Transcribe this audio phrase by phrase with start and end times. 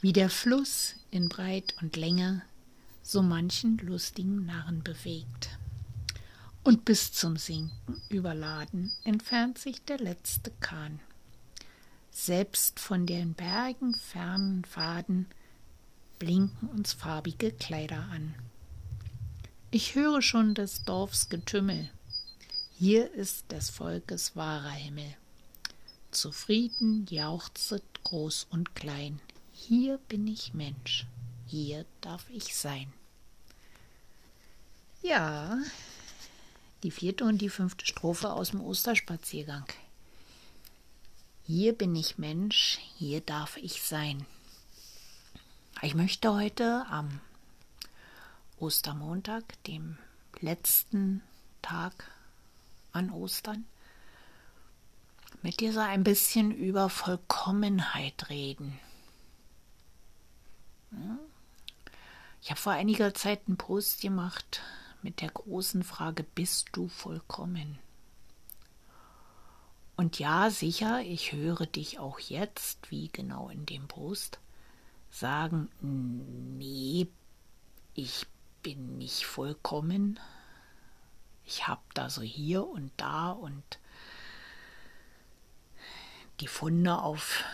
[0.00, 2.42] wie der Fluss in Breit und Länge
[3.02, 5.58] so manchen lustigen Narren bewegt.
[6.64, 10.98] Und bis zum Sinken überladen entfernt sich der letzte Kahn.
[12.10, 15.26] Selbst von den Bergen fernen Faden
[16.18, 18.34] blinken uns farbige Kleider an.
[19.70, 21.90] Ich höre schon des Dorfs Getümmel,
[22.78, 25.16] hier ist des Volkes wahrer Himmel.
[26.10, 29.20] Zufrieden jauchzet groß und klein.
[29.52, 31.06] Hier bin ich Mensch,
[31.46, 32.92] hier darf ich sein.
[35.02, 35.58] Ja,
[36.82, 39.66] die vierte und die fünfte Strophe aus dem Osterspaziergang.
[41.46, 44.26] Hier bin ich Mensch, hier darf ich sein.
[45.80, 47.20] Ich möchte heute am
[48.58, 49.96] Ostermontag, dem
[50.40, 51.22] letzten
[51.62, 52.10] Tag
[52.96, 53.64] an Ostern,
[55.42, 58.78] mit dir so ein bisschen über Vollkommenheit reden.
[62.42, 64.62] Ich habe vor einiger Zeit einen Post gemacht
[65.02, 67.78] mit der großen Frage, bist du vollkommen?
[69.96, 74.38] Und ja, sicher, ich höre dich auch jetzt, wie genau in dem Post,
[75.10, 77.08] sagen, nee,
[77.94, 78.26] ich
[78.62, 80.20] bin nicht vollkommen,
[81.46, 83.78] ich habe da so hier und da und
[86.40, 87.44] die Funde auf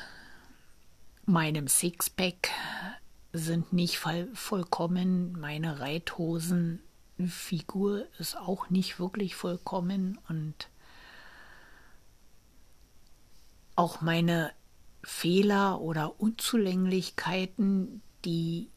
[1.24, 2.48] meinem Sixpack
[3.32, 5.38] sind nicht vollkommen.
[5.38, 10.68] Meine Reithosenfigur ist auch nicht wirklich vollkommen und
[13.76, 14.52] auch meine
[15.04, 18.71] Fehler oder Unzulänglichkeiten, die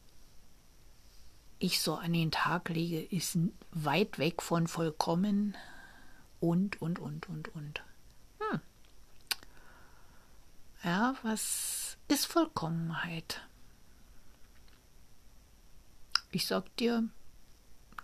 [1.59, 3.37] ich so an den Tag lege, ist
[3.71, 5.55] weit weg von vollkommen
[6.39, 7.83] und, und, und, und, und.
[8.39, 8.61] Hm.
[10.83, 13.41] Ja, was ist Vollkommenheit?
[16.31, 17.07] Ich sag dir,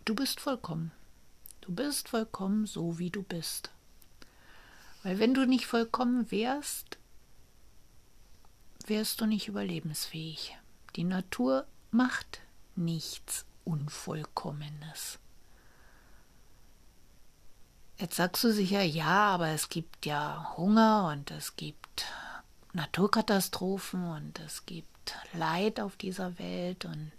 [0.06, 0.92] du bist vollkommen.
[1.62, 3.72] Du bist vollkommen so, wie du bist.
[5.04, 6.98] Weil wenn du nicht vollkommen wärst,
[8.88, 10.58] wärst du nicht überlebensfähig.
[10.96, 12.42] Die Natur macht
[12.76, 15.20] nichts Unvollkommenes.
[17.98, 22.06] Jetzt sagst du sicher, ja, aber es gibt ja Hunger und es gibt
[22.74, 24.88] Naturkatastrophen und es gibt
[25.34, 27.12] Leid auf dieser Welt und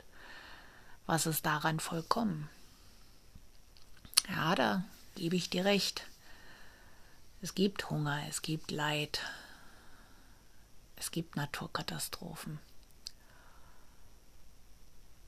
[1.07, 2.49] was ist daran vollkommen?
[4.29, 6.07] Ja, da gebe ich dir recht.
[7.43, 9.21] Es gibt Hunger, es gibt Leid,
[10.97, 12.59] es gibt Naturkatastrophen.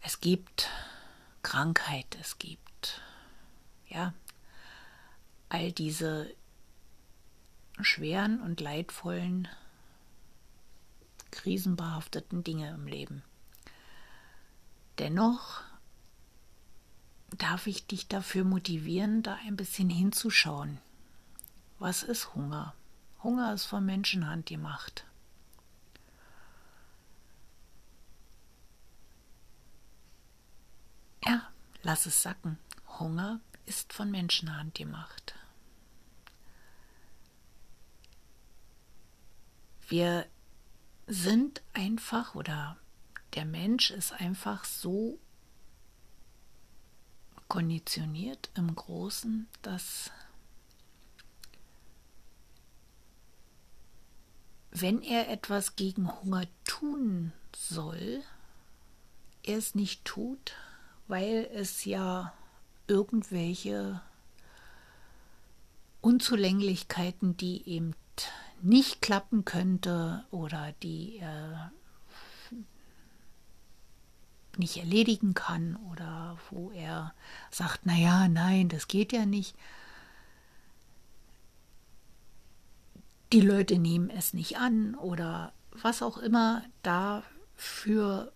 [0.07, 0.69] Es gibt
[1.43, 3.01] Krankheit, es gibt
[3.89, 4.13] ja
[5.49, 6.31] all diese
[7.81, 9.49] schweren und leidvollen,
[11.31, 13.23] krisenbehafteten Dinge im Leben.
[14.99, 15.63] Dennoch
[17.39, 20.83] darf ich dich dafür motivieren, da ein bisschen hinzuschauen.
[21.79, 22.75] Was ist Hunger?
[23.23, 25.07] Hunger ist von Menschenhand gemacht.
[31.27, 31.49] Ja,
[31.85, 32.59] lass es sacken.
[32.99, 35.35] Hunger ist von Menschenhand gemacht.
[39.87, 40.27] Wir
[41.07, 42.79] sind einfach oder
[43.35, 45.19] der Mensch ist einfach so
[47.49, 50.11] konditioniert im Großen, dass
[54.71, 58.23] wenn er etwas gegen Hunger tun soll,
[59.43, 60.55] er es nicht tut,
[61.09, 62.33] weil es ja
[62.87, 64.01] irgendwelche
[66.01, 67.95] Unzulänglichkeiten, die eben
[68.61, 71.57] nicht klappen könnte oder die äh,
[74.59, 77.15] nicht erledigen kann oder wo er
[77.51, 79.57] sagt, naja, nein, das geht ja nicht.
[83.33, 87.25] Die Leute nehmen es nicht an oder was auch immer da
[87.57, 88.33] für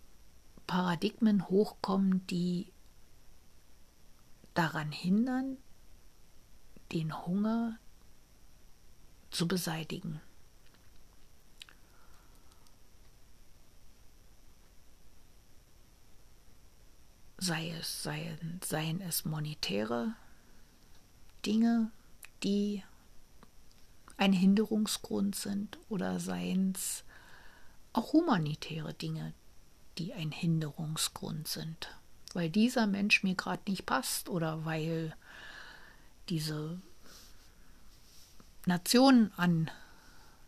[0.69, 2.71] Paradigmen hochkommen, die
[4.53, 5.57] daran hindern,
[6.91, 7.79] den Hunger
[9.31, 10.21] zu beseitigen.
[17.39, 20.13] sei es, seien, seien es monetäre
[21.47, 21.89] Dinge,
[22.43, 22.83] die
[24.17, 27.05] ein Hinderungsgrund sind, oder seien es
[27.93, 29.33] auch humanitäre Dinge,
[29.99, 31.89] die ein Hinderungsgrund sind,
[32.33, 35.13] weil dieser Mensch mir gerade nicht passt oder weil
[36.29, 36.81] diese
[38.65, 39.69] Nationen an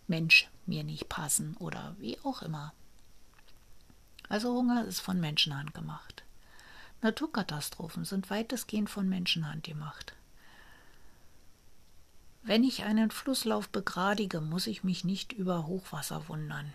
[0.08, 2.74] Mensch mir nicht passen oder wie auch immer.
[4.30, 6.24] Also Hunger ist von Menschenhand gemacht.
[7.02, 10.14] Naturkatastrophen sind weitestgehend von Menschenhand gemacht.
[12.44, 16.72] Wenn ich einen Flusslauf begradige, muss ich mich nicht über Hochwasser wundern.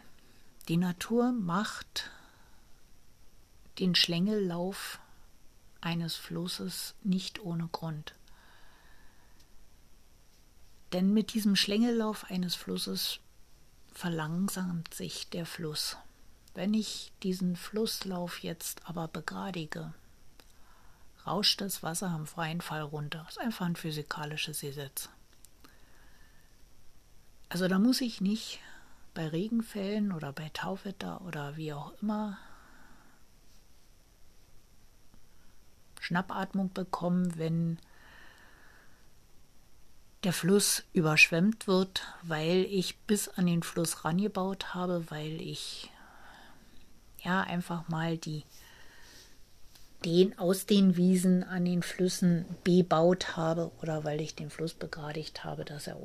[0.68, 2.10] Die Natur macht
[3.78, 5.00] den Schlängellauf
[5.80, 8.14] eines Flusses nicht ohne Grund.
[10.92, 13.20] Denn mit diesem Schlängellauf eines Flusses
[13.92, 15.96] verlangsamt sich der Fluss.
[16.54, 19.92] Wenn ich diesen Flusslauf jetzt aber begradige,
[21.26, 23.22] rauscht das Wasser am freien Fall runter.
[23.26, 25.08] Das ist einfach ein physikalisches Gesetz.
[27.48, 28.60] Also da muss ich nicht
[29.14, 32.38] bei Regenfällen oder bei Tauwetter oder wie auch immer
[36.06, 37.78] Schnappatmung bekommen, wenn
[40.22, 45.90] der Fluss überschwemmt wird, weil ich bis an den Fluss rangebaut habe, weil ich
[47.22, 48.44] ja einfach mal die
[50.04, 55.42] den aus den Wiesen an den Flüssen bebaut habe oder weil ich den Fluss begradigt
[55.42, 55.98] habe, dass er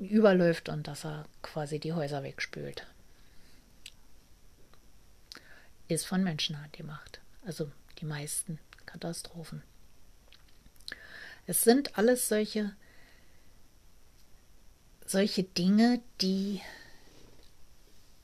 [0.00, 2.84] überläuft und dass er quasi die Häuser wegspült.
[5.86, 7.20] Ist von Menschenhand gemacht.
[7.44, 7.70] Also
[8.00, 8.58] die meisten
[8.94, 9.64] Katastrophen.
[11.46, 12.76] Es sind alles solche,
[15.04, 16.62] solche Dinge, die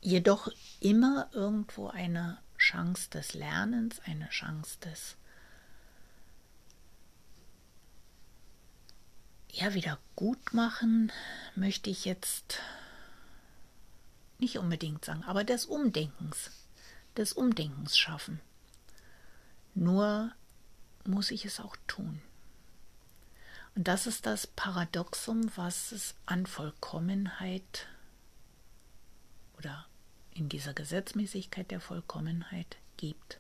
[0.01, 5.17] jedoch immer irgendwo eine Chance des Lernens, eine Chance des
[9.51, 11.11] ja, Wiedergutmachen
[11.57, 12.61] möchte ich jetzt
[14.39, 16.53] nicht unbedingt sagen, aber des Umdenkens,
[17.17, 18.41] des Umdenkens schaffen.
[19.75, 20.33] Nur
[21.05, 22.21] muss ich es auch tun.
[23.75, 27.87] Und das ist das Paradoxum, was es an Vollkommenheit
[29.59, 29.87] oder
[30.35, 33.39] in dieser Gesetzmäßigkeit der Vollkommenheit gibt.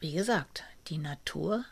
[0.00, 1.64] Wie gesagt, die Natur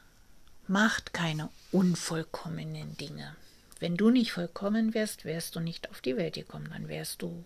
[0.67, 3.37] macht keine unvollkommenen Dinge.
[3.79, 7.45] Wenn du nicht vollkommen wärst, wärst du nicht auf die Welt gekommen, dann wärst du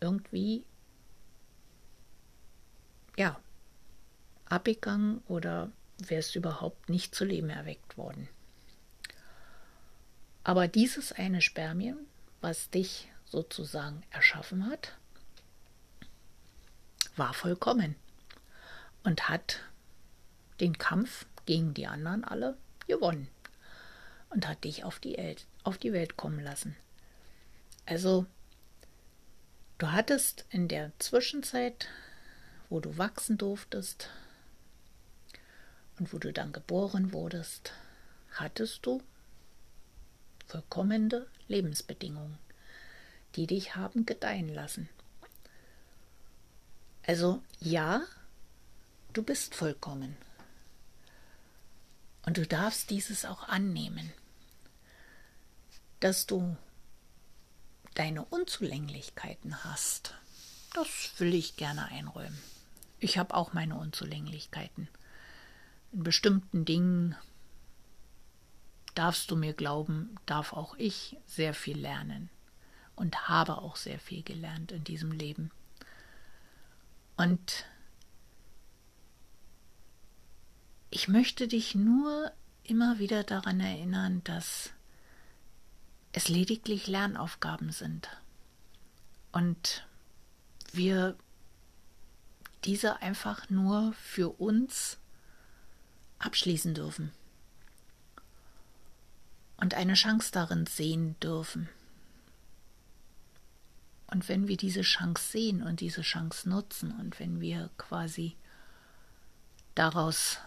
[0.00, 0.64] irgendwie
[3.16, 3.38] ja
[4.46, 8.28] abgegangen oder wärst überhaupt nicht zu Leben erweckt worden.
[10.42, 11.96] Aber dieses eine Spermien,
[12.40, 14.96] was dich sozusagen erschaffen hat,
[17.16, 17.94] war vollkommen
[19.02, 19.60] und hat
[20.60, 23.28] den Kampf gegen die anderen alle gewonnen
[24.30, 26.76] und hat dich auf die, El auf die Welt kommen lassen.
[27.86, 28.26] Also,
[29.78, 31.88] du hattest in der Zwischenzeit,
[32.74, 34.10] wo du wachsen durftest
[35.96, 37.72] und wo du dann geboren wurdest,
[38.32, 39.00] hattest du
[40.48, 42.36] vollkommene Lebensbedingungen,
[43.36, 44.88] die dich haben gedeihen lassen.
[47.06, 48.02] Also ja,
[49.12, 50.16] du bist vollkommen.
[52.26, 54.12] Und du darfst dieses auch annehmen,
[56.00, 56.56] dass du
[57.94, 60.14] deine Unzulänglichkeiten hast.
[60.72, 62.53] Das will ich gerne einräumen.
[63.04, 64.88] Ich habe auch meine Unzulänglichkeiten.
[65.92, 67.14] In bestimmten Dingen
[68.94, 72.30] darfst du mir glauben, darf auch ich sehr viel lernen
[72.96, 75.50] und habe auch sehr viel gelernt in diesem Leben.
[77.18, 77.66] Und
[80.88, 82.32] ich möchte dich nur
[82.62, 84.70] immer wieder daran erinnern, dass
[86.12, 88.08] es lediglich Lernaufgaben sind
[89.30, 89.86] und
[90.72, 91.18] wir
[92.64, 94.98] diese einfach nur für uns
[96.18, 97.12] abschließen dürfen
[99.56, 101.68] und eine Chance darin sehen dürfen.
[104.06, 108.36] Und wenn wir diese Chance sehen und diese Chance nutzen und wenn wir quasi
[109.74, 110.38] daraus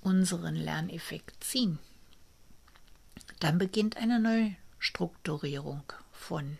[0.00, 1.78] unseren Lerneffekt ziehen,
[3.38, 4.18] dann beginnt eine
[4.78, 6.58] Neustrukturierung von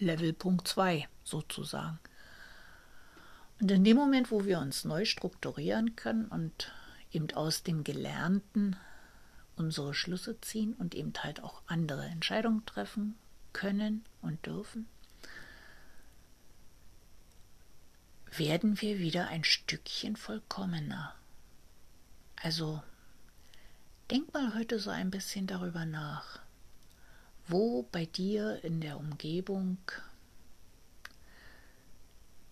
[0.00, 1.98] Levelpunkt 2 sozusagen.
[3.60, 6.72] Und in dem Moment, wo wir uns neu strukturieren können und
[7.12, 8.76] eben aus dem Gelernten
[9.56, 13.16] unsere Schlüsse ziehen und eben halt auch andere Entscheidungen treffen
[13.52, 14.88] können und dürfen,
[18.36, 21.14] werden wir wieder ein Stückchen vollkommener.
[22.42, 22.82] Also
[24.10, 26.40] denk mal heute so ein bisschen darüber nach,
[27.50, 29.78] wo bei dir in der Umgebung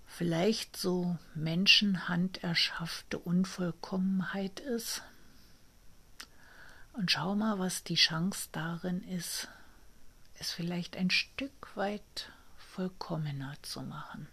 [0.06, 5.02] vielleicht so Menschenhand erschaffte Unvollkommenheit ist.
[6.92, 9.48] Und schau mal, was die Chance darin ist,
[10.40, 14.28] es vielleicht ein Stück weit vollkommener zu machen.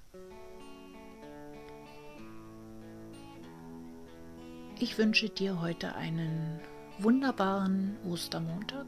[4.79, 6.59] Ich wünsche dir heute einen
[6.97, 8.87] wunderbaren Ostermontag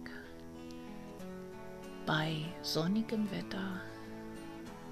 [2.07, 3.81] bei sonnigem Wetter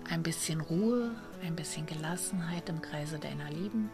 [0.10, 3.90] ein bisschen Ruhe, ein bisschen Gelassenheit im Kreise deiner Lieben.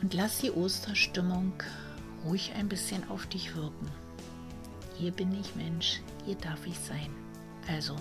[0.00, 1.52] Und lass die Osterstimmung
[2.24, 3.90] ruhig ein bisschen auf dich wirken.
[4.96, 7.10] Hier bin ich Mensch, hier darf ich sein.
[7.68, 7.96] Also,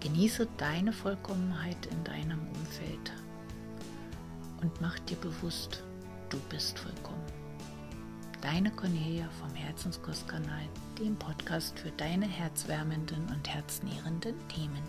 [0.00, 3.12] genieße deine Vollkommenheit in deinem Umfeld
[4.60, 5.82] und mach dir bewusst,
[6.28, 7.24] du bist vollkommen.
[8.42, 10.68] Deine Cornelia vom Herzenskostkanal,
[10.98, 14.82] dem Podcast für deine herzwärmenden und herznährenden Themen.